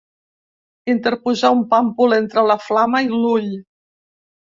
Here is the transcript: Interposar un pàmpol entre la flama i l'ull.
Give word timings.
Interposar 0.93 1.53
un 1.57 1.63
pàmpol 1.75 2.19
entre 2.19 2.47
la 2.53 2.59
flama 2.65 3.07
i 3.11 3.15
l'ull. 3.15 3.51